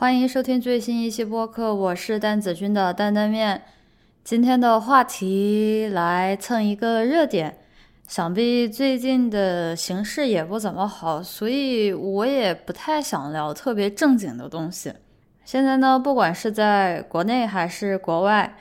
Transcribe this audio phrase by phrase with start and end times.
[0.00, 3.64] 欢迎收听最新一期播客，我是蛋子君的担担面。
[4.22, 7.58] 今天的话题来蹭一个热点，
[8.06, 14.92] 想必最近的形势也不怎么好，所以我也不太想聊特别正经的东西。
[15.44, 18.56] 现在呢，不管是在国内还是国外，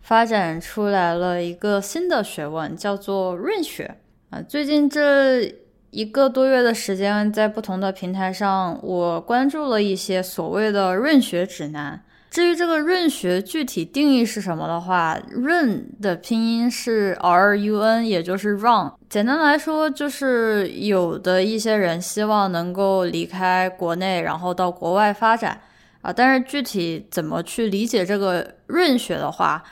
[0.00, 3.96] 发展出来了一个新的学问，叫做润学
[4.30, 4.40] 啊。
[4.40, 5.67] 最近这。
[5.90, 12.02] 一个多月的时间，在不同的平台上，我关注了一些所谓的润学指南。
[12.30, 18.92] 至于这个润学具体定义是什么的话，润的拼音是 R U N，也就是 run。
[19.08, 25.58] 简单来说，就是有的一些人希望能够离开国内，然后到国外发展
[26.02, 26.12] 啊。
[26.12, 29.64] 但是具体怎么去理解这个润学的话，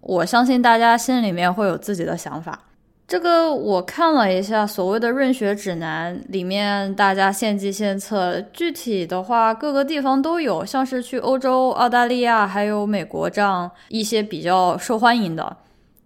[0.00, 2.60] 我相信大家心里面会有自己的想法。
[3.08, 15.56] 这个我看了一下，所谓的润学指南里面，大家献计献策，具体的话各个地方都有，像是去欧洲、澳大利亚还有美国这样一些比较受欢迎的，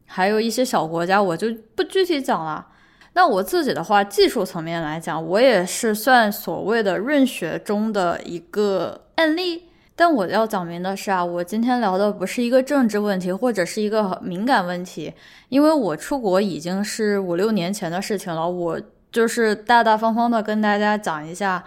[0.06, 2.69] 还有一些小国家，我就不具体讲了。
[3.14, 9.64] 那我自己的话，技术层面来讲，我也是算所谓的润学中的一个案例。
[10.03, 15.14] 但我要讲明的是啊，我今天聊的不是一个政治问题，或者是一个敏感问题，
[15.48, 18.50] 因为我出国已经是五六年前的事情了。
[18.50, 18.81] 我
[19.12, 21.62] 就是大大方方的跟大家讲一下，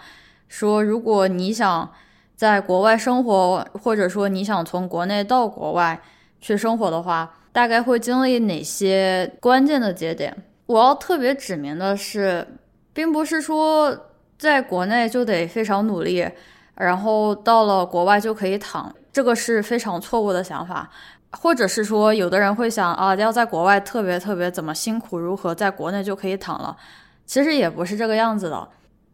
[0.48, 1.90] 说如果你想
[2.34, 5.98] 在国外生活，或者说你想从国内到国外
[6.38, 10.36] 去生活的话，大概会经历哪些关键的节点。
[10.66, 12.46] 我要特别指明的是，
[12.92, 13.98] 并不是说
[14.36, 16.28] 在国内就得非常努力。
[16.76, 20.90] 然后到了国外就可以躺，这个是非常错误的想法，
[21.32, 26.76] 或者是说有的人会想啊，要在国外特别特别怎么辛苦，如何在国内就可以躺了？
[27.24, 28.68] 其实也不是这个样子的。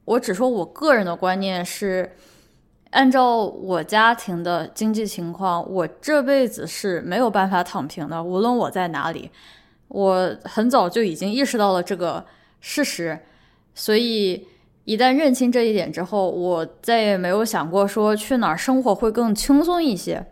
[0.05, 2.17] 我只说我个人的观念是，
[2.91, 9.31] 按照我家庭的经济情况，我这辈子是没有办法躺平的，无论我在哪里。
[9.87, 12.25] 我很早就已经意识到了这个
[12.61, 13.17] 事实，
[13.73, 14.49] 所以。
[14.85, 20.27] 一旦认清这一点之后，我再也没有想过说去哪儿生活会更轻松一些，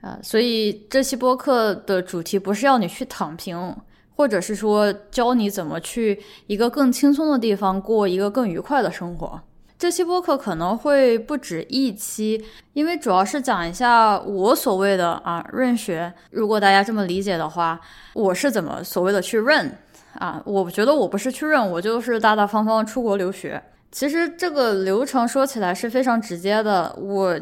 [0.00, 3.76] 啊，所以这期播客的主题不是要你去躺平，
[4.16, 9.40] 或者是说教你怎么去一个更轻松的地方过一个更愉快的生活。
[9.78, 12.42] 这期播客可能会不止一期，
[12.74, 16.12] 因为主要是讲一下我所谓的啊润学。
[16.30, 17.80] 如果大家这么理解的话，
[18.14, 19.74] 我是怎么所谓的去润
[20.18, 20.42] 啊？
[20.44, 23.62] 我觉得我不是去润，我就是大大方方出国留学。
[23.92, 26.94] 其实这个流程说起来是非常直接的。
[27.00, 27.40] 我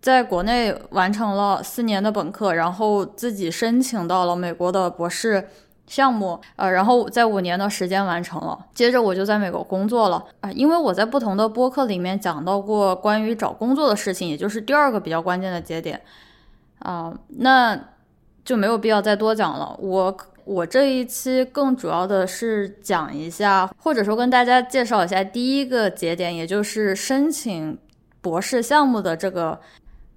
[0.00, 5.48] 在国内完成了四年的本科，然后自己申请到了美国的博士
[5.86, 8.66] 项目，呃，然后在五年的时间完成了。
[8.72, 16.00] 接着我就在美国工作了啊，因为我在不同的播客里面讲到过关于找工作的事情，也就是第二个比较关键的节点
[16.78, 17.78] 啊，那
[18.44, 19.76] 就没有必要再多讲了。
[19.80, 20.16] 我。
[20.44, 27.78] 我这一期更主要的是讲一下，或者说跟大家介绍一下第一个节点，也就是申请
[28.20, 29.60] 博士项目的这个，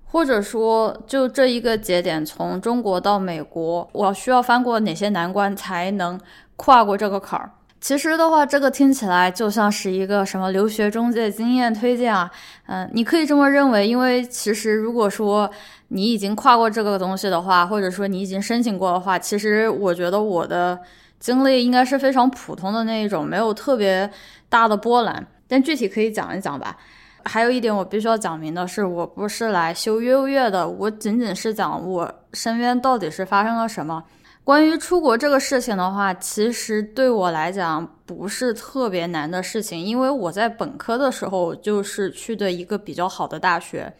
[0.05, 6.19] 或者说就这一个节点，从中国到美国，我需要翻过哪些难关才能
[6.55, 7.51] 跨过这个坎儿？
[7.79, 12.31] 其实的话，这个听起来就像是一个什么留学中介经验推荐啊，
[12.65, 15.51] 嗯，你可以这么认为，因为其实如果说。
[15.89, 20.79] 你已经跨过这个东西的话，或者说你已经申请过的话，其实我觉得我的
[21.19, 24.09] 经历应该是非常普通的那一种，没有特别
[24.49, 25.25] 大的波澜。
[25.47, 26.75] 但具体可以讲一讲吧。
[27.23, 34.03] 还有一点我必须要讲明的是，我不是来修优越的，我仅仅是讲我身边到底是发生了什么。
[34.43, 43.91] 关于出国这个事情的话，其实对我来讲不是特别难的事情，因为我在本科的时候就是去的一个比较好的大学。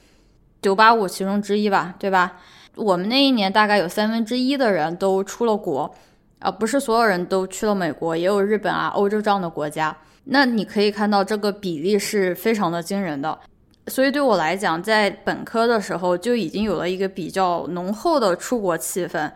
[0.66, 2.40] 九八五其中之一吧，对吧？
[2.76, 5.94] 我们那一年大概有三分之一的人都出了国，
[6.40, 9.96] 啊，不是所有人都去了美国，也有日本啊、欧洲这样的国家。
[10.24, 13.38] 那你可以看到这个比例是非常的惊人的。
[13.86, 19.32] 所以对我来讲，在本科的时候就已经有了一个比较浓厚的出国气氛，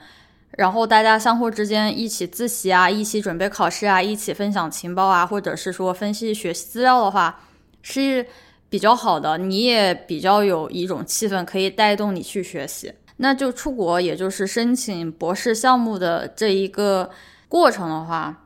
[0.57, 7.39] 然后大家相互之间一起自习啊，一起准备考试啊，一起分享情报啊，或者是说分析学习资料的话，
[7.83, 8.25] 是。
[8.69, 17.09] 比较好的，你也比较有一种气氛可以带动你去学习，那就出国，也就是申请博士项目的这一个
[17.47, 18.43] 过程的话，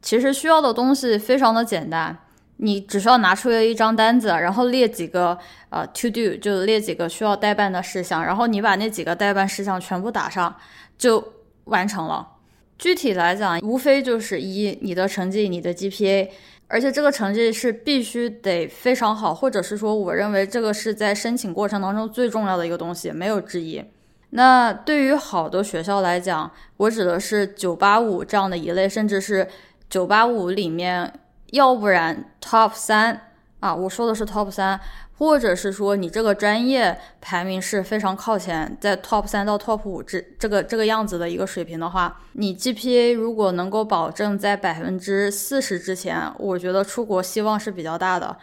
[0.00, 2.16] 其实需要的东西非常的简单，
[2.58, 5.36] 你只需要拿出一张单子，然后列几个
[5.70, 10.54] 呃 to do，就列几个需要代办的事项，然后你把那几个代办事项全部打上，
[10.96, 11.32] 就
[11.64, 12.36] 完成了。
[12.78, 16.28] 具体来讲，无非就是一你的成绩，你的 GPA。
[16.68, 23.82] 而且这个成绩是必须得非常好，或者是说，我认为这个是在申请过程当中最重要的一个东西，没有之一。
[24.30, 29.48] 那对于好的学校来讲，我指的是九八五这样的一类，甚至是
[29.88, 31.10] 九八五里面，
[31.52, 33.18] 要不然 top 三
[33.60, 34.78] 啊，我说的是 top 三。
[35.18, 48.36] 或者是说你这个专业排名是非常靠前，在 top 三到 top 五这这个这个样子的一个水平的话，你 GPA 如果能够保证在百分之四十之前，我觉得出国希望是比较大的。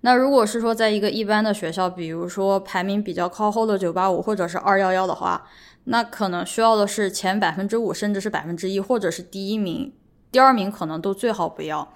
[0.00, 5.46] 那如果是说在一个一般的学校，比如说排名比较靠后的985或者是211的话，
[5.84, 9.92] 那可能需要的是前百分之五，甚至是百分之一，或者是第一名、
[10.32, 11.92] 第二名可能都最好不要。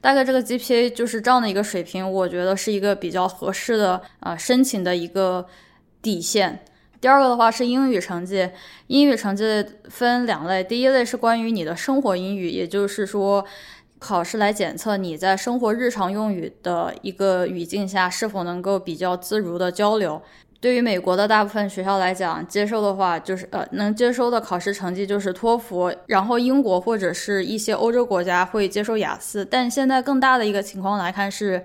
[0.00, 5.46] 大概这个 GPA 就是这样的一个水平，我觉得是一个比较合适的啊申请的一个
[6.00, 6.64] 底线。
[7.00, 8.50] 第二个的话是英语成绩，
[8.88, 9.44] 英语成绩
[9.88, 13.44] 分两类，第一类是关于你的生活英语，也就是说
[13.98, 20.20] 考试来检测你在生活日常用语的一个语境下是否能够比较自如的交流。
[20.60, 29.44] 对于美国的大部分学校来讲，接受的话就是呃能接收的考试成绩就是托福，然后英国或者是一些欧洲国家会接受雅思。
[29.44, 31.64] 但现在更大的一个情况来看是，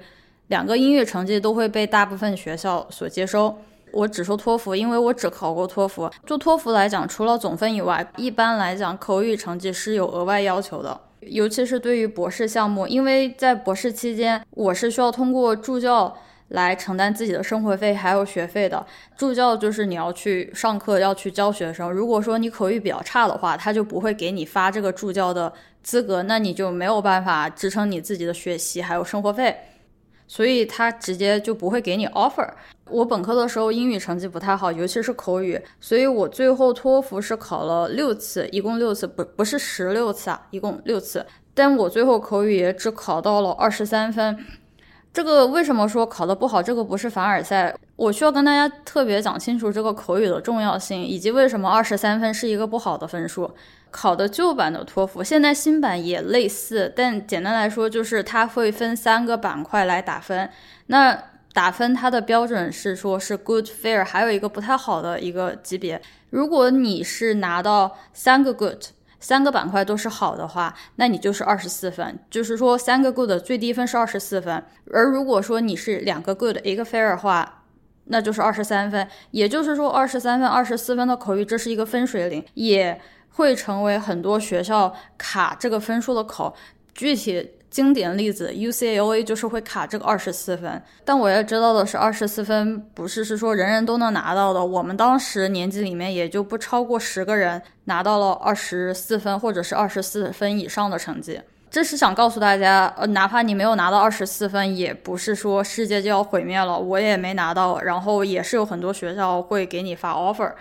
[0.49, 3.57] 两个英语成绩都会被大部分学校所接收。
[3.91, 6.07] 我只说托福，因为我只考过托福。
[6.27, 16.15] 就托福来讲，除了总分以外，一般来讲口语成绩是有额外要求的，尤其是对于博士项目，因为在博士期间，我是需要通过助教。
[16.49, 18.85] 来承担自己的生活费还有学费的
[19.15, 21.91] 助教，就是你要去上课，要去教学生。
[21.91, 25.51] 如果说你口语比较差的话，他就不会给你发这个助教的
[25.81, 29.57] 资格，那你就没有办法支撑你自己的学习还有生活费，
[30.27, 32.47] 所以他直接就不会给你 offer。
[32.89, 44.37] 我本科的时候英语成绩不太好，尤其是口语，所以我最后托福是考了六次，一共六次，不不是十六次啊，一共六次，但我最后口语也只考到了二十三分。
[45.13, 46.61] 这个为什么说考的不好？
[46.61, 53.53] 这个不是凡尔赛，我需要跟大家特别讲清楚这个口语的重要性，以及为什么二十三分是一个不好的分数。
[53.91, 60.49] 考的旧版的托福，现在新版也类似，但简单来说就是它会分三个板块来打分。
[60.87, 61.15] 那
[61.53, 66.01] 打分它的标准是说是 good fair，还有一个不太好的一个级别。
[66.31, 68.85] 如果你是拿到三个 good。
[69.23, 74.61] 三个板块都是好的话，那你就是二十四分，就是说三个 good 最低分是二十四分。
[74.91, 77.63] 而如果说你是两个 good 一个 fair 的话，
[78.07, 79.07] 那就是二十三分。
[79.31, 82.99] 也就是说，二十三分、二十四分的口语，这是一个分水岭，也
[83.29, 86.53] 会成为很多学校卡这个分数的口。
[86.93, 87.51] 具体。
[87.73, 94.63] 经典例子，UCLA 就是会卡这个二十四分，但我也知道的是，二十四分不是是说人人都能拿到的。
[94.63, 101.41] 我们当时年级里面也就不超过十个人拿到了二十四分或者是二十四分以上的成绩。
[101.71, 106.77] 这是想告诉大家，呃，哪怕你没有拿到二十四分，也不是说世界就要毁灭了。
[106.77, 110.51] 我也没拿到，然后也是有很多学校会给你发 offer。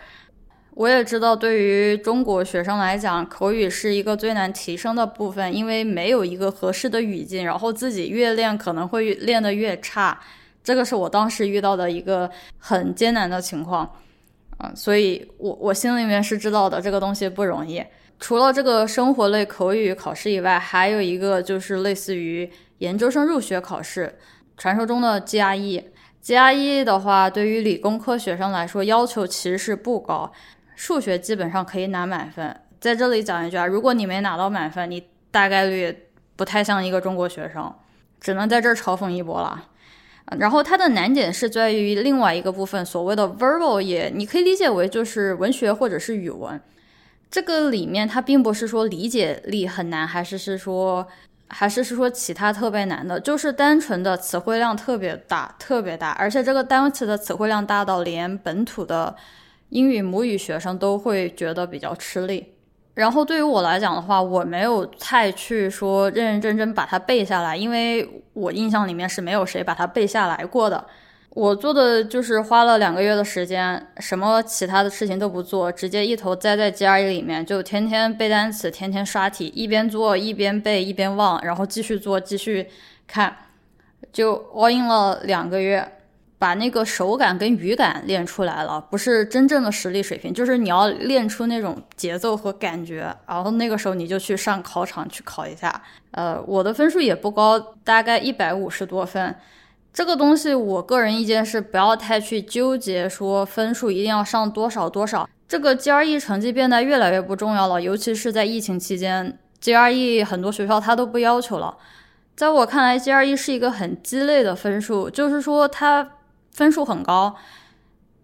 [0.74, 10.18] 我也知道，对于中国学生来讲，口语是一个最难提升的部分，因为没有一个合适的语境，然后自己越练可能会练得越差。
[10.64, 13.84] 这个是我当时遇到的一个很艰难的情况，
[14.56, 17.84] 啊，所以我我心里面是知道的，这个东西不容易。
[18.18, 24.16] 除了这个生活类口语考试以外，还有一个就是类似于研究生入学考试，
[24.56, 25.84] 传说中的 GRE。
[26.24, 30.32] GRE 的话，对于理工科学生来说，要求其实是不高。
[30.82, 35.96] 数学基本上可以拿满分，在这里讲一句啊，如果你没拿到满分，你大概率
[36.34, 37.72] 不太像一个中国学生，
[38.20, 39.68] 只能在这儿嘲讽一波了。
[40.38, 46.60] 然后它的难点是在于另外一个部分，所谓的 verbal 也，你可以理解为就是文学或者是语文。
[47.30, 51.06] 这个里面它并不是说理解力很难，还是是说，
[51.46, 59.14] 还是是说其他特别难的，就是单纯的词汇量特别大，特别大，而且这个单词的词汇量大到连本土的。
[59.72, 62.46] 英语母语学生都会觉得比较吃力，
[62.92, 70.84] 然后对于我来讲的话，我没有太去说认认真真把它背下来，因为我印象里面是没有谁把它背下来过的。
[71.30, 82.68] 我做的就是花了两个月的时间，什么其他的事情都不做，直接一头栽在 GRE 里面，就天天背单词，天天刷题，一边做一边背一边忘，然后继续做继续
[83.06, 83.34] 看，
[84.12, 85.90] 就 all in 了两个月。
[86.42, 95.80] 把那个手感跟语感练出来了，不是真正的实力水平，就是你要练出那种节奏和感觉，然后那个时候你就去上考场去考一下。
[96.10, 99.32] 呃，我的分数也不高，大概一百五十多分。
[99.92, 105.28] 这个东西，我个人意见是不要太去纠结说分数一定要上多少多少。
[105.46, 111.76] 这个 GRE 成绩变得越来越不重要了，尤其是在疫情期间，GRE 很多学校它都不要求了。
[112.34, 116.08] 在我看来，GRE 是一个很鸡肋的分数，就是说它
[116.52, 117.34] 分数很高，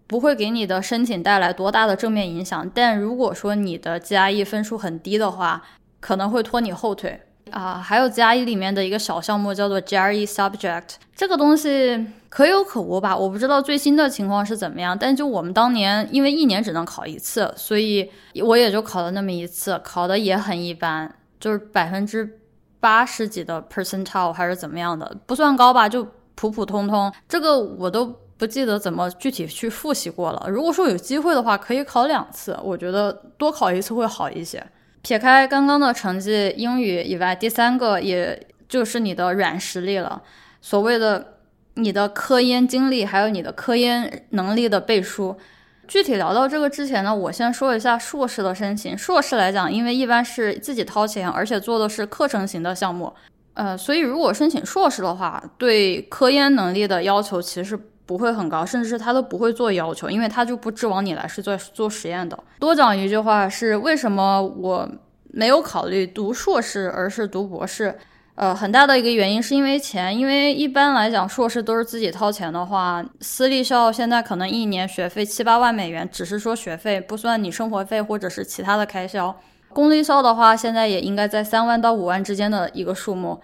[0.07, 2.69] 不会给你的申请带来多大的正面影响。
[2.73, 5.63] 但如果说你的 GRE 分数很低的话，
[5.99, 7.21] 可能会拖你后腿。
[7.51, 10.83] 啊，还有 GRE 里面的一个小项目叫做 GRE Subject，
[11.15, 13.17] 这个东西可有可无吧？
[13.17, 18.07] 我不知道最新的情况是怎么样，但就我们当年，因为一年只能考一次，所以
[18.43, 22.39] 我也就考了那么一次，考的也很一般，就是百分之
[22.79, 26.07] 八十几的 percentile 还是怎么样的，不算高吧，就
[26.39, 27.11] 普普通通。
[27.27, 28.05] 这个我都
[28.37, 30.45] 不记得怎么具体去复习过了。
[30.47, 34.65] 如果说有机会的话，可以考两次，我觉得多考一次会好一些。
[35.01, 40.21] 撇开刚刚的成绩英语以外，第三个也就是你的软实力了。
[40.61, 41.39] 所谓的
[41.73, 45.35] 你的科研经历，还有你的科研能力的背书。
[45.89, 48.97] 具体聊到这个之前呢，我先说一下硕士的申请。
[48.97, 53.11] 硕士来讲，因为一般是自己掏钱，而且做的是课程型的项目，
[53.59, 57.77] 呃，所以如果申请硕士的话，对科研能力的要求其实。
[58.09, 62.35] 不会很高，甚至是他都不会做要求，因为他就不指望你来是做做实验的。
[62.59, 64.89] 多讲一句话是，为什么我
[65.31, 67.99] 没有考虑读硕士，而是读博士？
[68.33, 79.39] 呃，很大的一个原因是因为钱，因为一般来讲硕士都是自己掏钱的话，私立校现在可能一年学费七八万美元，只是说学费不算你生活费或者是其他的开销。
[79.73, 83.41] 公立校的话，现在也应该在三万到五万之间的一个数目。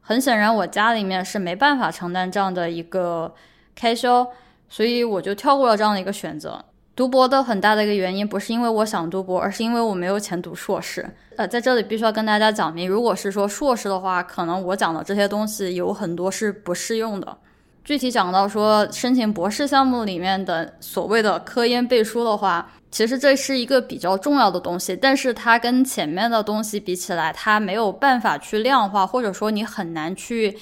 [0.00, 3.34] 很显然，我家里面是没办法承担这样的一个。
[3.80, 4.26] 开销，
[4.68, 6.64] 所以我就跳过了这样的一个选择。
[6.96, 11.08] 读博的很大的一个原因，不是因为我想读博，而是因为我没有钱读硕士。
[11.36, 17.38] 呃，在这里必须要跟大家讲明，如果是说硕士的话，可能我讲的这些东西有很多是不适用的。
[17.84, 30.58] 具体讲到说申请博士项目里面的所谓的科研背书的话，其实这是一个比较重要的东西，但是它跟前面的东西比起来，它没有办法去量化，或者说你很难去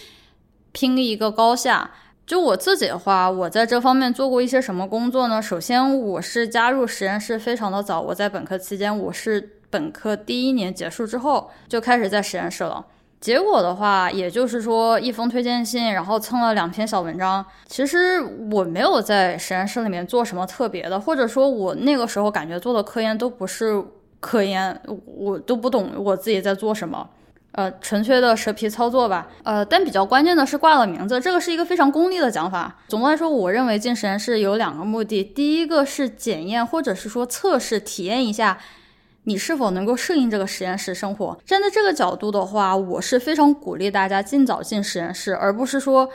[0.73, 1.91] 拼一个高下。
[2.27, 5.41] 就我自己的话，我在这方面做过一些什么工作呢？
[5.41, 12.85] 首先，我是加入实验室非常的早，我在本科期间，我是本科第一年结束之后就开始在实验室了。
[13.21, 17.45] 结果的话，也就是说一封推荐信，然后蹭了两篇小文章。
[17.67, 18.21] 其实
[18.53, 23.83] 我没有在实验室里面做什么特别的，或者说我那个时候感觉做的科研都不是
[24.21, 27.09] 科研，我都不懂我自己在做什么。
[27.53, 29.27] 呃，纯粹的蛇皮操作吧。
[29.43, 32.77] 呃，但比较关键的是挂了名字，这个是一个非常功利的讲法。
[32.87, 38.59] 总的来说，我认为进实验室有两个目的，第一个是检验或者是说测试、体验一下
[39.27, 41.39] 你是否能够适应这个实验室生活。
[41.45, 46.09] 站在这个角度的话，我是非常鼓励大家尽早进实验室，而不是说，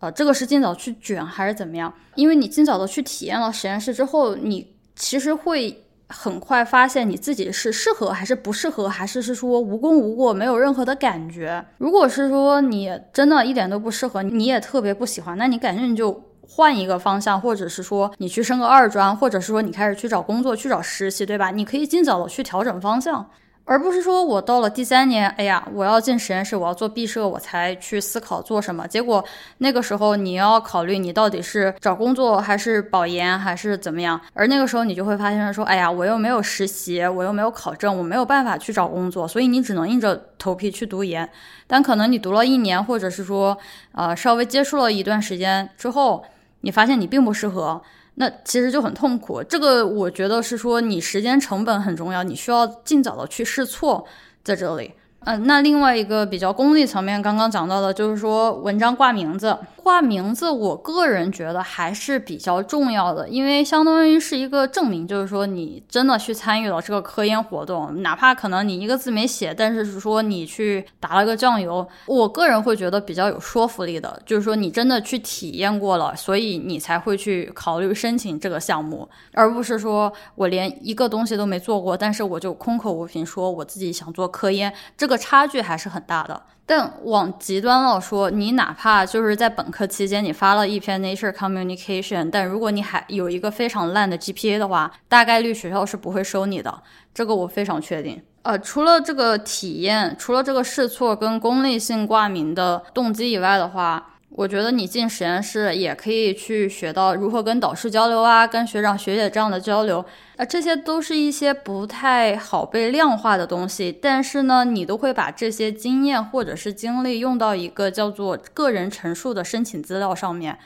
[0.00, 1.92] 呃，这个是尽早去卷还是怎么样？
[2.14, 5.80] 因为你尽早的去体验了实验室之后，你其实会。
[6.06, 11.64] 很快发现你自己是适合还是不适合，还是是说无功无过，没有任何的感觉。
[11.78, 16.12] 如果是说你真的一点都不适合，你也特别不喜欢，那你赶紧就
[16.48, 21.50] 换一个方向，或者是说你去升个二专，或者是说你开始去找工作、去找实习，对吧？
[21.50, 23.30] 你可以尽早的去调整方向。
[23.66, 28.86] 而不是说我到了第三年，哎呀，我要进实验室，我要做毕设，我才去思考做什么。
[28.86, 29.24] 结果
[29.56, 34.20] 那个时候你要考虑你到底是找工作还是保研还是怎么样。
[34.34, 41.26] 而那个时候你就会发现说，哎呀，我又没有实习，我又没有考证，我没有办法去找工作，所以你只能硬着头皮去读研。
[41.66, 43.56] 但可能你读了一年，或者是说，
[43.92, 46.22] 呃，稍微接触了一段时间之后，
[46.64, 47.80] 你发现你并不适合。
[48.16, 54.04] 那其实就很痛苦，这个我觉得是说你时间成本很重要，你需要尽早的去试错，
[54.44, 54.92] 在这里。
[55.26, 85.18] 嗯，那另外一个比较功利层面，刚刚讲到的，就是说文章挂名字，挂名字，我个人觉得还是比较重要的，因为相当于是一个证明，就是说你真的去参与了这个科研活动，哪怕可能你一个字没写，但是是说你去打了个酱油，我个人会觉得比较有说服力的，就是说你真的去体验过了，所以你才会去考虑申请这个项目，而不是说我连一个东西都没做过，但是我就空口无凭说我自己想做科研，这个。
[85.24, 98.22] 差距还是很大的，但往极端了说，你哪怕就是在本科期间你发了一篇 Nature Communication，但如果你还有一个非常烂的 GPA 的话，大概率学校是不会收你的，这个我非常确定。
[98.42, 104.10] 呃，除了这个体验，除了这个试错跟功利性挂名的动机以外的话。
[104.36, 110.04] 我觉得你进实验室也可以去学到如何跟导师交流啊，跟学长学姐这样的交流，
[110.36, 113.92] 啊，这些都是一些不太好被量化的东西。
[113.92, 120.58] 但是呢，你都会把这些经验或者是经历用到一个叫做个人陈述的申请资料上面。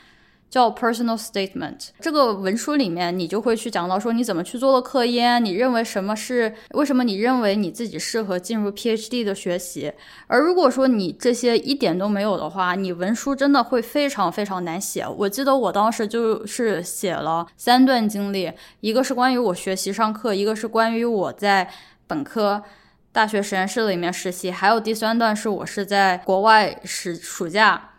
[0.49, 1.89] 叫 personal statement。
[1.99, 9.93] 这个文书里面，你就会去讲到说你怎么去做的科研，你认为什么是为什么你认为你自己适合进入 PhD 的学习。
[10.27, 15.07] 而如果说你这些一点都没有的话，你文书真的会非常非常难写。
[15.07, 21.69] 我记得我当时就是写了三段经历，一个是关于我学习上课，一个是关于我在
[22.07, 22.63] 本科。
[23.11, 27.89] 大学实验室里面实习，还有第三段是我是在国外实暑假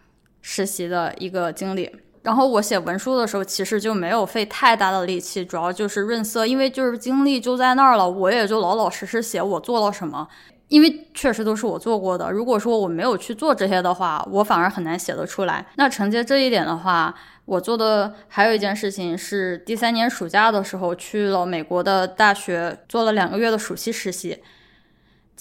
[0.40, 1.90] 实习的一个经历。
[2.22, 10.28] 然后我写文书的时候，其实就没有费太大的力气，主要就是润色，因为就是经历就在那儿了，我也就老老实实写我做了什么，
[10.68, 12.30] 因为确实都是我做过的。
[12.30, 15.66] 如果说我没有去做这些的话，我反而很难写得出来。
[15.76, 17.14] 那承接这一点的话，
[17.46, 24.42] 我做的还有一件事情是，第三年暑假的时候去了美国的大学，做了两个月的暑期实习。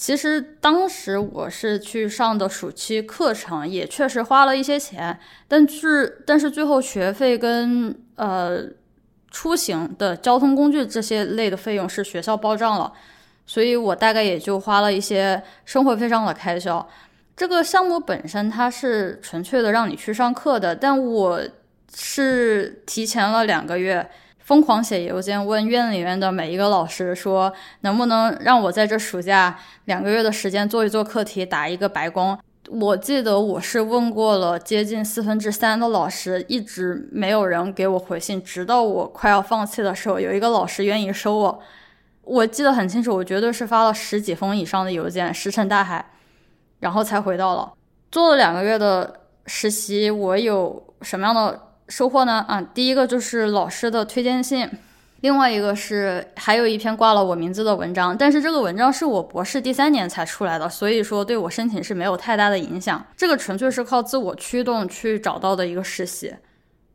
[0.00, 8.62] 其实当时我是去上的暑期课程，也确实花了一些钱，但是但是最后学费跟呃
[9.30, 12.90] 出行的交通工具这些类的费用是学校包账了，
[13.44, 16.88] 所以我大概也就花了一些生活费上的开销。
[17.36, 21.42] 这个项目本身它是纯粹的让你去上课的，但我
[21.94, 24.10] 是提前了两个月。
[24.50, 27.52] 疯狂写邮件问院里面的每一个老师，说
[27.82, 32.36] 能不能让我在这暑假两个月的时间做一做课题，打一个白工。
[32.68, 38.42] 我记得我是问过了接近四分之三的老师，一直没有人给我回信。
[38.42, 41.62] 直到我快要放弃的时候，有一个老师愿意收我。
[42.22, 46.04] 我记得很清楚，我绝对是发了十几封以上的邮件，石沉大海，
[46.80, 47.72] 然后才回到了。
[48.10, 51.69] 做了两个月的实习，我有什么样的？
[51.90, 52.42] 收获呢？
[52.48, 54.70] 啊，第一个就是老师的推荐信，
[55.22, 63.04] 另外一个是还有一篇挂了我名字的文章，但是这个文章是我博士第三年才出来的，所以说对我申请是没有太大的影响。
[63.16, 66.32] 这个纯粹是靠自我驱动去找到的一个实习，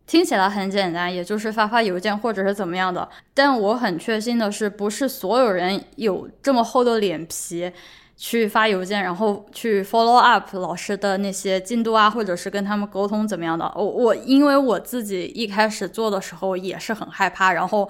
[0.08, 3.08] 听起来很简单，也就是发发邮件或者是怎么样的。
[3.34, 7.72] 但我很确信的是，不是所有人有这么厚的脸皮。
[8.18, 13.70] 去发邮件，然后去 follow up 老师的那些进度啊，或者是跟他们沟通怎么样的。
[13.76, 17.90] 我我因为我自己一开始做的时候也是很害怕，然后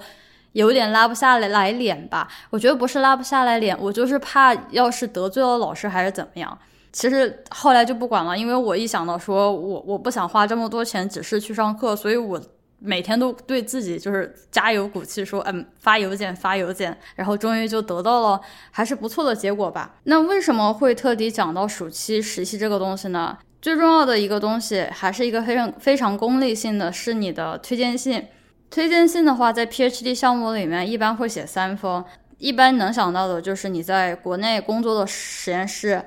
[0.52, 2.28] 有点拉不下来来脸吧。
[2.50, 6.58] 我觉得不是拉不下来脸，我就是怕要是得罪了老师还是怎么样。
[6.92, 12.40] 其实后来就不管了，因为我一想到说我我不想花这么多钱，只是去上课，所以我。
[12.86, 19.96] 每天都对自己就是加油鼓气，说嗯发邮件发邮件，然后终于就得到了还是不错的结果吧。
[20.04, 23.36] 那为什么会特地讲到暑期实习这个东西呢？
[23.60, 28.24] 最重要的一个东西还是一个非常非常功利性的，是你的推荐信。
[28.70, 32.04] 推荐信的话，在 PhD 项目里面一般会写三封，
[32.38, 36.04] 一般能想到的就是你在国内工作的实验室。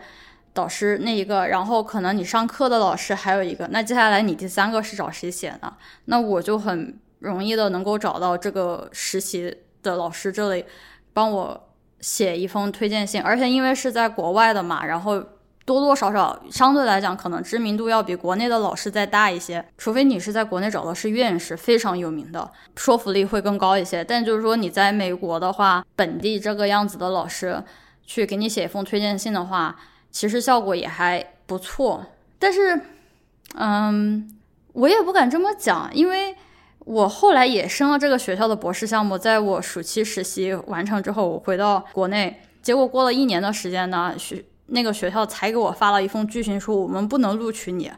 [0.60, 5.74] 导师那一个，然后可能你上课的老师还有一个，那接下来你第三个是找谁写呢？
[6.06, 10.65] 那我就很容易的能够找到这个实习的老师这里，
[11.13, 11.69] 帮我
[12.02, 15.17] 写一封推荐信，而且因为是在国外的嘛，然后
[15.63, 24.04] 多多少少相对来讲可能知名度要比国内的老师再大一些，除非你是在国内找的是院士，非常有名的，说服力会更高一些。
[24.04, 27.63] 但就是说你在美国的话，本地这个样子的老师
[28.06, 29.78] 去给你写一封推荐信的话。
[30.12, 32.06] 其实效果也还不错，
[32.39, 32.82] 但是，
[33.56, 34.28] 嗯，
[34.74, 36.36] 我也不敢这么讲，因为
[36.80, 47.91] 我后来也升了这个学校的博士项目，在我暑期实习完成之后，我回到国内，结果过了一年的时间呢，学那个学校才给我发了一封拒信，说我们不能录取你，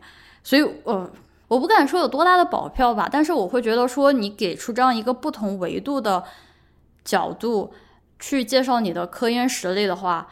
[0.43, 1.10] 所以，呃，
[1.47, 6.24] 我不敢说有多大的保票吧，但是我会觉得说，你给出这样一个不同维度的
[7.06, 7.74] 角度
[8.19, 10.28] 去介绍你的科研实力的话。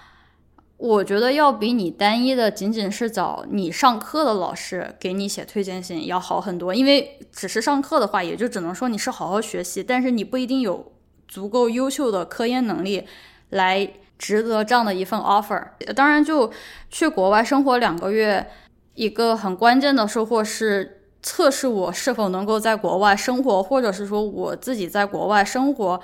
[0.79, 10.93] 我觉得要比你单一的仅仅是找你上课的老师给你写推荐信要好很多，因为只是上课的话，也就只能说你是好好学习，但是你不一定有
[11.27, 13.05] 足够优秀的科研能力
[13.49, 15.61] 来值得这样的一份 offer。
[15.93, 16.49] 当然，就
[16.89, 18.49] 去国外生活两个月，
[18.93, 25.99] 一个很关键的收获是测试我是否能够在国外生活，或者是说我自己在国外生活。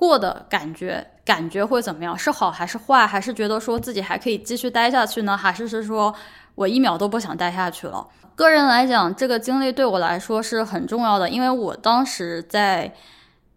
[0.00, 2.16] 过的感觉，感觉会怎么样？
[2.16, 3.06] 是好还是坏？
[3.06, 5.36] 还是觉得说自己还可以继续待下去呢？
[5.36, 6.14] 还是是说
[6.54, 8.06] 我一秒都不想待下去了？
[8.34, 12.90] 个人来讲，这个经历对我来说是很重要的，因为我当时在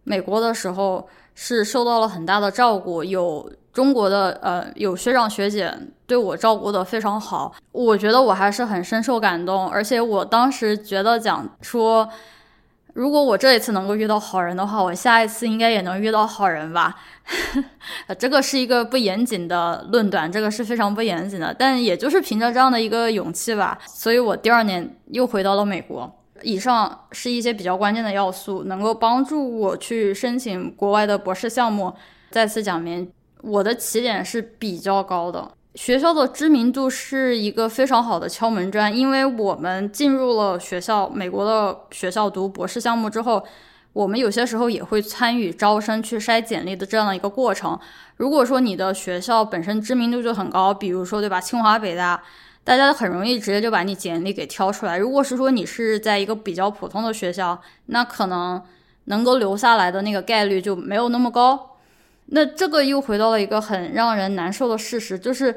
[0.03, 5.73] 美国的时候是受到了很大的照顾，有中国的呃有学长学姐
[6.05, 12.09] 对我照顾的非常好，我觉得我还是很深受感动，而且我当时觉得讲说。
[12.93, 16.95] 如果我这一次能够遇到好人的话，我下一次应该也能遇到好人吧？
[18.19, 21.53] 这个是一个不严谨的论断，这个是非常不严谨的。
[21.57, 26.11] 但也就是凭着这样的一个勇气吧，所以我第二年又回到了美国。
[26.43, 31.93] 以上是一些比较关键的要素，能够帮助我去申请国外的博士项目。
[32.29, 43.43] 再次讲明，我的起点是比较高的，学校的知名度是一个非常好的敲门砖，因为我们进入了学校，美国的学校读博士项目之后。
[43.93, 47.79] 我们有些时候也会参与招生去筛简历的这样的一个过程。
[48.17, 52.19] 如果说你的学校本身知名度就很高，比如说对吧，清华北大，
[52.63, 54.97] 大家很容易直接就把你简历给挑出来。
[54.97, 58.59] 如果是说你是在一个比较普通的学校，那可能
[59.03, 61.72] 能够留下来的那个概率就没有那么高。
[62.27, 65.55] 那这个又回到了一个很让人难受的事实，就是。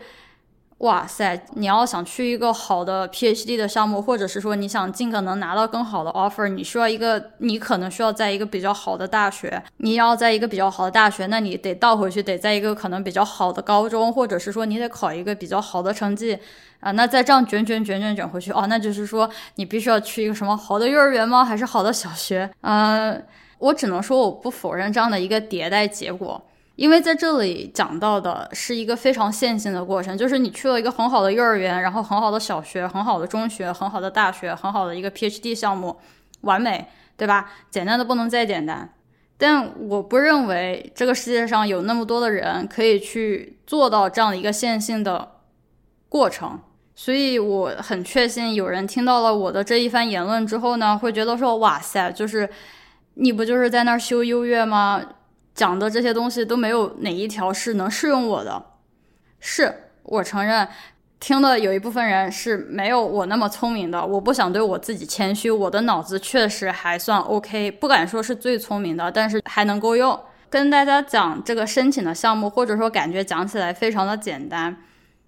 [0.81, 1.43] 哇塞！
[1.55, 9.63] 你要想去一个好的 PhD 的项目，或者是说你想尽可能拿到更好的 offer，你需要一个，你可能需要在一个比较好的大学。
[9.79, 16.39] 你要在一个比较好的大学，那你得倒回去，得在一个可能比较好的高中，或者是说你得考一个比较好的成绩
[16.81, 16.93] 啊。
[16.93, 21.43] 那再这样卷卷卷卷卷回去哦，那就是说你必须要去一个什么好的幼儿园吗？
[21.43, 22.51] 还是好的小学？
[22.61, 23.25] 嗯，
[23.61, 26.47] 我只能说我不否认这样的一个迭代结果。
[26.77, 35.97] 因为在这里讲到的是一个非常线性的过程，就是你去了一个很好的幼儿园，然后很好的小学，很好的中学，很好的大学，很好的一个 PhD 项目，
[36.43, 36.87] 完美，
[37.17, 37.51] 对吧？
[37.71, 38.93] 简单的不能再简单。
[39.39, 45.33] 但我不认为这个世界上有那么多的人可以去做到这样的一个线性的
[46.11, 46.61] 过程，
[46.95, 52.49] 所以我很确信，有人听到了我的这一番言论之后呢，会觉得说：“哇塞，就是
[53.15, 55.03] 你不就是在那儿修优越吗？”
[55.57, 58.63] 讲的这些东西都没有哪一条是能适用我的，
[59.41, 60.69] 是我承认，
[61.19, 64.05] 听的有一部分人是没有我那么聪明的。
[64.05, 70.21] 我不想对我自己谦虚，我的脑子确实还算 OK，不敢说是最聪明的，但是还能够用。
[70.51, 74.77] 跟大家讲这个申请的项目，或者说感觉讲起来非常的简单，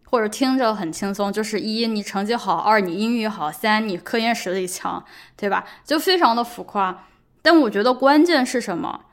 [0.04, 5.02] 或者听着很轻松，就是一你成绩好，二你英语好，三你科研实力强，
[5.36, 5.64] 对吧？
[5.84, 7.06] 就非常的浮夸。
[7.40, 9.06] 但我觉得关键是什么？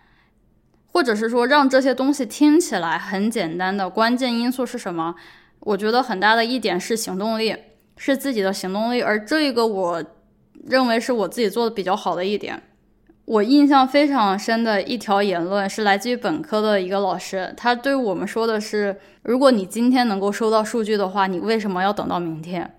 [0.95, 5.13] 或者是说，让这些东西听起来很简单的关键因素是什么？
[5.59, 7.53] 我觉得很大的一点是行动力，
[7.97, 9.01] 是自己的行动力。
[9.01, 10.01] 而这一个，我
[10.63, 12.63] 认为是我自己做的比较好的一点。
[13.25, 22.73] 我印象非常深的一条言论是来自于本科的一个老师，他对我们说的是：如果你今天能够收到数据的话，你为什么要等到明天？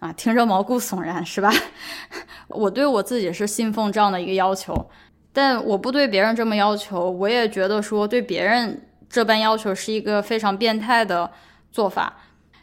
[0.00, 1.50] 啊，听着毛骨悚然，是吧？
[2.48, 4.90] 我对我自己是信奉这样的一个要求。
[5.32, 11.30] 但我不对别人这么要求，我也觉得说对别人这般要求是一个非常变态的
[11.70, 12.18] 做法。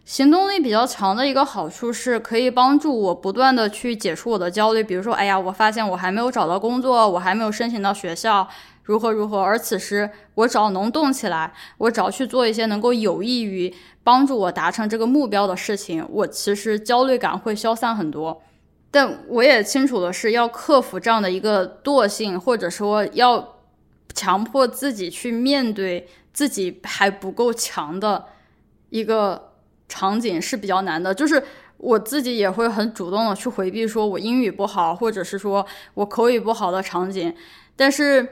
[0.05, 4.83] 行动力比较强的一个好处是可以帮助我不断的去解除我的焦虑。
[4.83, 8.47] 比如说，哎呀，我发现我还没有找到工作，我还没有申请到学校，
[8.81, 9.39] 如何如何。
[9.39, 13.71] 而此时我只要能动起来，我只要去做一些能够有益于
[14.03, 18.41] 帮助我达成这个目标的事情，我其实焦虑感会消散很多。
[18.91, 23.57] 但我也清楚的是，要克服这样的一个惰性，或者说要
[24.13, 28.25] 强迫自己去面对自己还不够强的
[28.89, 29.51] 一个
[29.87, 31.13] 场景是比较难的。
[31.13, 31.43] 就是
[31.77, 37.33] 我自己也会很主动的去回避，说我英语不好，或者是说我口语不好的场景。
[37.75, 38.27] 但是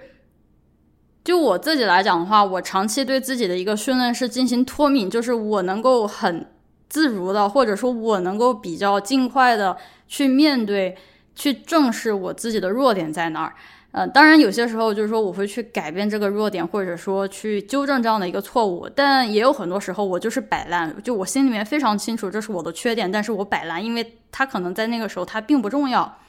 [1.23, 6.47] 就我自己来讲的话，我长期对自己的一个训练是进行脱敏，就是我能够很
[6.89, 9.77] 自如的，或者说我能够比较尽快的。
[10.09, 10.95] 去面对，
[11.35, 13.53] 去正视我自己的弱点在哪儿。
[13.91, 18.87] 呃，当然有些时候就是说我会去改变这个弱点，或者说去纠正这样的一个错误。
[18.87, 26.19] 但也有很多时候我就是摆烂，就我心里面非常清楚这是我的缺点，但是我摆烂，因为它可能在那个时候它并不重要。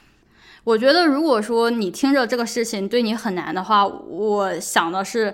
[0.65, 5.33] 我觉得如果说你听着这个事情对你很难的话，我想的是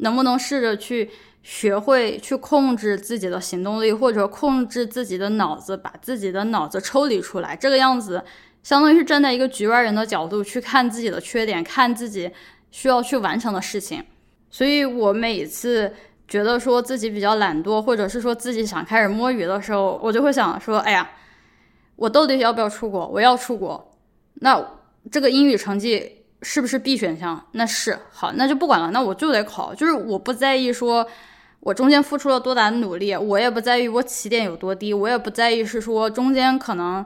[0.00, 1.10] 能不能试着去。
[1.50, 8.22] 学会去控制自己的行动力，或者控制自己的脑子，把自己的脑子抽离出来，这个样子，
[8.62, 12.30] 相当于是站在一个局外人的角度去看自己的缺点，看自己
[12.70, 14.04] 需要去完成的事情。
[14.50, 15.90] 所以我每次
[16.28, 21.10] 觉得说自己比较懒惰，或者是说自己想开始摸鱼的时候，我就会想说，哎呀，
[21.96, 23.08] 我到底要不要出国？
[23.08, 23.90] 我要出国，
[24.34, 24.62] 那
[25.10, 27.42] 这个英语成绩是不是 B 选项？
[27.52, 31.08] 那是好，那就不管了，那我就得考，就是我不在意说。
[31.60, 37.04] 我中间付出了多大的努力，我也不在意我起点有多低，我也不在意是说中间可能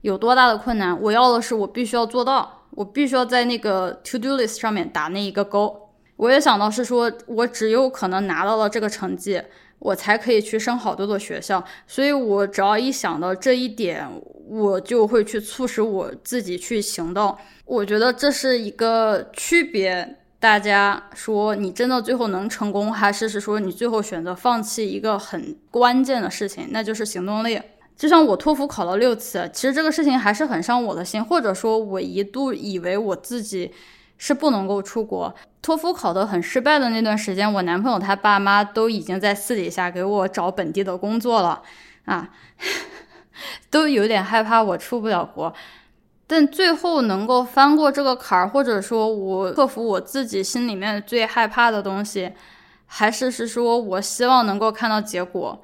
[0.00, 5.90] 有多大的困难，我要的是我必须要做到，我必须要在那个 to do list 上面打那一个勾。
[6.16, 9.40] 我也想到是说我只有可能拿到了这个成绩，
[9.78, 14.06] 我才可以去升好多的学校，所以我只要一想到这一点，
[14.48, 17.36] 我就会去促使我自己去行动。
[17.64, 20.18] 我觉得这是一个区别。
[20.42, 27.62] 大家说，你真的最后能成功，还是是说你最后选择放弃一个很关键的事情，那就是行动力。
[27.96, 33.72] 就像我托福考了六次，其实这个事情还是很伤我的心，或者说，我一度以为我自己
[34.18, 35.32] 是不能够出国。
[35.62, 41.62] 托福考得很失败的那段时间，我男朋友他爸妈都已经在私底下给我找本地的工作了，
[42.06, 42.30] 啊，
[43.70, 45.54] 都有点害怕我出不了国。
[46.34, 52.32] 但最后能够翻过这个坎儿，或者说我克服我自己心里面最害怕的东西，
[52.86, 55.62] 还是是说我希望能够看到结果，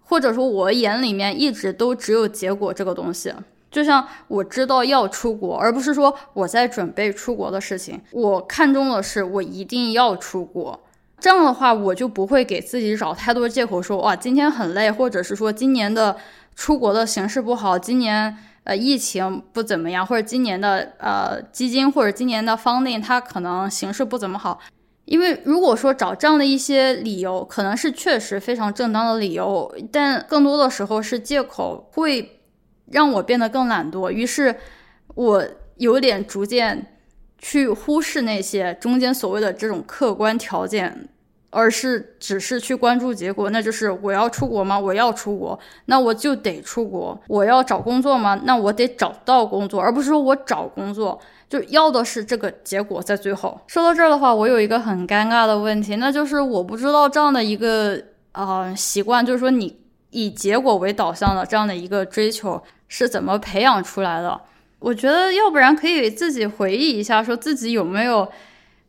[0.00, 3.34] 或者说我眼里面一直都只有结果这个东西。
[3.70, 8.00] 就像我知道要出国，而不是说我在准备出国的事情。
[8.12, 10.80] 我看中的是我一定要出国，
[11.20, 16.16] 这样的话我就不会给自己找太多借口，说哇今天很累，或者是说今年的
[16.56, 18.34] 出国的形势不好，今年。
[18.64, 24.58] 呃，疫情不怎么样，或者今年的呃基金或者今年的方令，它可能形势不怎么好。
[25.04, 32.40] 因为如果说找这样的一些理由，可能是确实非常正当的理由，但更多的时候是借口，会
[32.90, 34.10] 让我变得更懒惰。
[34.10, 34.56] 于是，
[35.14, 35.46] 我
[35.76, 36.96] 有点逐渐
[37.36, 41.10] 去忽视那些中间所谓的这种客观条件。
[41.54, 44.76] 而是只是去关注结果，那就是我要出国吗？
[44.76, 47.16] 我要出国，那我就得出国。
[47.28, 48.40] 我要找工作吗？
[48.42, 51.16] 那我得找到工作，而不是说我找工作
[51.48, 53.56] 就要的是这个结果在最后。
[53.68, 59.78] 说到这儿的话，我有一个很尴尬的问题，那就是我不知道这样的一个呃习惯，就是说你
[60.10, 64.40] 以结果为导向的这样的一个追求是怎么培养出来的？
[64.80, 68.28] 我觉得要不然可以自己回忆一下，说自己有没有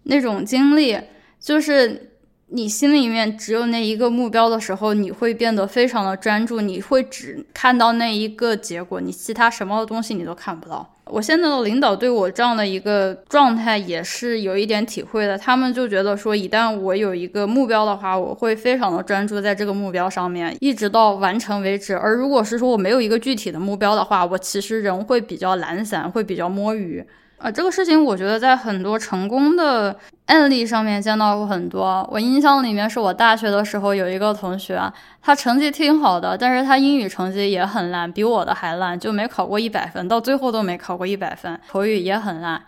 [0.03, 0.99] 那种经历，
[1.39, 2.11] 就是。
[2.47, 10.91] 你心里面只有那一个目标的时候，你会变得非常的专注，你会只看到那一个结果，你其他什么东西你都看不到。
[11.05, 21.95] 我现在的领导对我这样的一个状态也是有一点体会的，他们就觉得说，一旦我有一个目标的话，我会非常的专注在这个目标上面，一直到完成为止。
[21.95, 27.03] 而如果是说我没有一个具体的目标的话，我其实人会比较懒散，会比较摸鱼。
[27.45, 32.03] 啊，这个事情我觉得在很多成功的案例上面见到过很多。
[32.11, 34.81] 我印象里面是我大学的时候有一个同学，
[35.21, 42.59] 他成绩挺好的，但是他英语成绩也很烂，比我的还烂，就没考过一百分，到最后都没考过一百分，口语也很烂。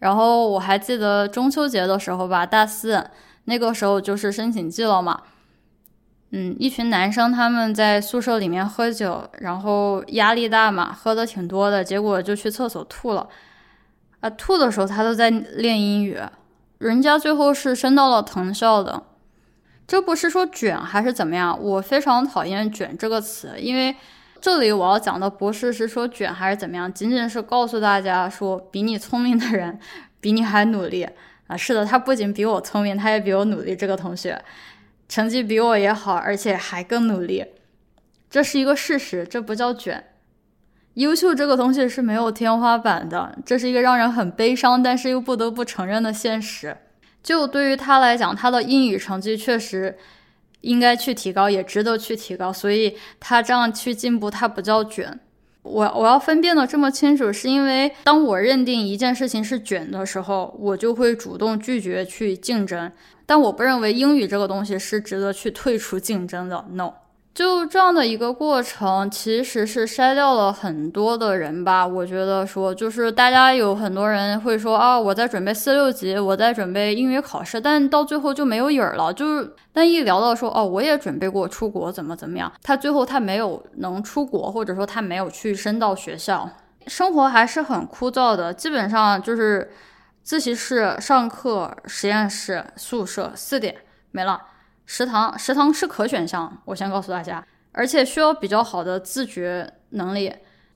[0.00, 3.02] 然后我还记得中秋节的时候吧，大四
[3.46, 5.18] 那个时候就是申请季了嘛，
[6.32, 13.26] 嗯，一群男生他们在宿舍里面喝酒，然后压力大嘛，喝的挺多的，结果就去厕所吐了。
[14.20, 16.18] 啊，吐的时候他都在练英语，
[16.78, 19.02] 人家最后是升到了藤校的，
[19.86, 21.58] 这不是说卷还是怎么样？
[21.60, 23.96] 我非常讨厌“卷”这个词，因为
[24.40, 29.78] 这里我要讲的不是是说卷还是怎么样，仅仅是告诉大家说，比你聪明的人
[30.20, 31.08] 比你还努力
[31.46, 31.56] 啊！
[31.56, 33.74] 是的，他不仅比我聪明，他也比我努力。
[33.74, 34.42] 这个同学
[35.08, 37.44] 成绩比我也好，而且还更努力，
[38.30, 40.04] 这是一个事实，这不叫卷。
[41.00, 46.76] 优秀这个东西是没有天花板的，这是一个让人很悲伤，但是又不得不承认的现实。
[47.22, 49.96] 就对于他来讲，他的英语成绩确实
[50.60, 55.18] 应该去提高，也值得去提高，所以他这样去进步，他不叫卷。
[55.62, 62.92] 我我要分辨的这么清楚，是因为当我认定一件事情是卷的时候，我就会主动拒绝去竞争。
[63.24, 66.92] 但我不认为英语这个东西是值得去退出竞争的，no。
[67.40, 71.86] 就这样的一个过程，其实是筛掉了很多的人吧。
[71.86, 79.10] 我觉得说，就是大家有很多人会说啊，我在准备四六级，我在准备英语考试，但到最后就没有影儿了。
[79.10, 86.46] 就是，但一聊到说，哦，我也准备过出国，怎么怎么样，他最后他没有能出国，或者说他没有去升到学校，
[86.88, 88.52] 生活还是很枯燥的。
[88.52, 89.70] 基本上就是
[90.22, 93.74] 自习室、上课、实验室、宿舍，四点
[94.10, 94.38] 没了。
[94.92, 96.52] 食堂，食堂是可选项。
[96.64, 100.32] 我先告诉大家，而且需要比较好的自觉能力。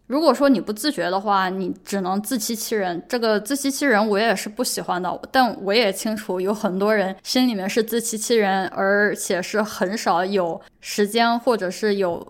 [0.06, 3.02] 如果说你不自觉的话，你只能自欺欺人。
[3.08, 5.20] 这个自欺欺人，我也是不喜欢的。
[5.32, 12.24] 但我也清楚，有很多人心里面是自欺欺人，而且是很少有时间或者是有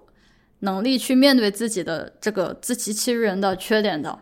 [0.60, 4.18] 能力去面对自己的这个自欺欺人的缺点的。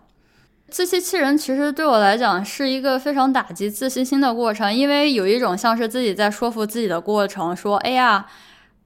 [0.72, 8.26] 自欺欺人其实对我来讲是一个非常打击自信心的过程，因为有一种像是自己在说服自己的过程，说：“哎呀，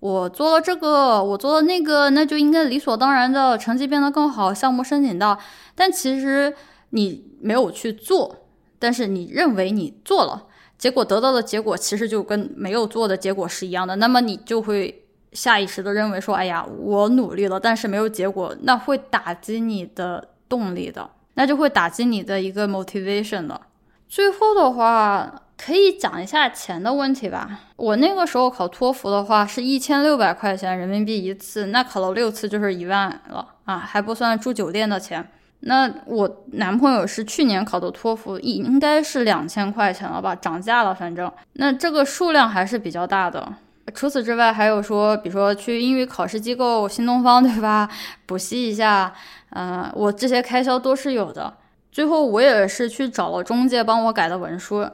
[0.01, 5.39] 我做了这个，我做了那个，那就应该理所当然的成绩变得更好，项目申请到。”
[5.77, 6.53] 但其实
[6.91, 8.35] 你没有去做，
[8.81, 10.47] 但是你认为你做了，
[10.77, 21.11] 结果得到的结果其实就跟没有做的结果是一样的，那么你就会下意识的认为说：“哎呀，我努力了，但是没有结果。”那会打击你的动力的。
[21.37, 23.61] 那就会打击你的一个 motivation 了。
[24.09, 27.61] 最后的话，可以讲一下钱的问题吧。
[27.77, 35.27] 我那个时候考托福的话是一千六百块钱人民币一次，那考了六次就是一万了啊，还不算住酒店的钱。
[35.61, 43.53] 那我男朋友是去年考的托福，应该是两千块钱了吧，涨价了，反正那这个数量还是比较大的。
[43.95, 47.89] 除此之外，还有说，比如说去英语考试机构新东方，对吧？
[48.27, 49.15] 补习一下，
[49.51, 51.55] 嗯，我这些开销都是有的。
[51.93, 54.87] 最后我也是去找了中介帮我改的文书，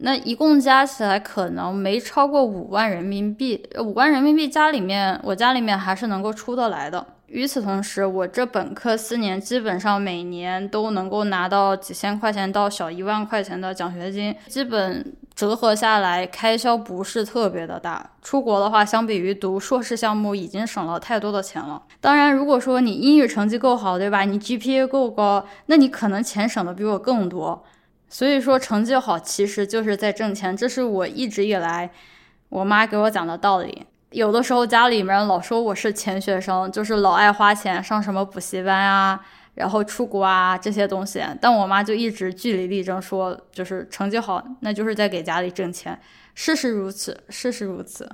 [0.00, 3.68] 那一共加起来可能没超过五万人民币。
[3.78, 7.06] 五万人民币家里面，我家里面还是能够出得来的。
[7.28, 18.10] 与此同时，我这本科四年基本上每年都能够拿到几千块钱到小一万块钱的奖学金，基本折合下来开销不是特别的大。
[18.22, 21.82] 出国的话，相比于读硕士项目，已经省了太多的钱了。
[22.00, 24.22] 当然，如果说你英语成绩够好，对吧？
[24.22, 27.64] 你 GPA 够高，那你可能钱省的比我更多。
[28.08, 31.90] 所以说，成绩好其实就是在挣钱，这是我一直以来
[32.50, 33.84] 我妈给我讲的道理。
[34.10, 39.20] 有的时候家里面老说我是钱学生，就是老爱花钱上什么补习班啊，
[39.54, 41.22] 然后出国啊这些东西。
[41.40, 45.98] 但我妈就一直据理力争说，就是成绩好，那就是在给家里挣钱。
[46.34, 48.08] 事实如此，事实如此。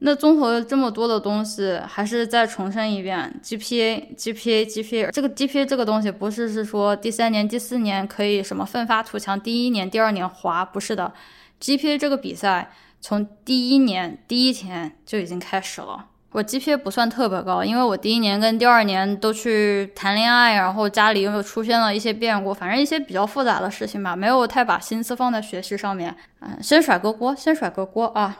[0.00, 5.10] 那综合这么多的东西，还是再重申一遍：GPA，GPA，GPA。
[5.12, 11.12] 这个 GPA 这个东西不是是说第三年、第四年可以什么奋发图强，第一年、第二年滑，不是的。
[11.60, 12.72] GPA 这个比赛。
[13.00, 16.06] 从第一年第一天就已经开始了。
[16.32, 26.14] 我 GPA 不算特别高，因为我第一年跟第二年都去谈恋爱，然后家里又出现了一些变故，反正一些比较复杂的事情吧，没有太把心思放在学习上面。
[26.40, 28.36] 嗯，先甩个锅，先甩个锅啊！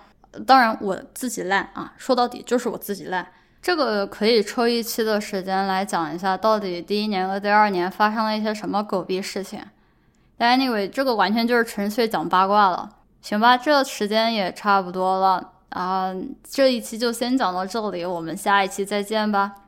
[0.46, 3.26] 当然我自己烂啊，说到底就是我自己烂。
[3.62, 9.60] 这个可以抽一期的时间来讲一下，到底第一年和第二年发生了一些什么狗逼事情。
[10.38, 12.90] Anyway，这个完全就是纯粹讲八卦了。
[13.20, 19.67] 行吧，这时间也差不多了啊，这一期就先讲到这里，我们下一期再见吧。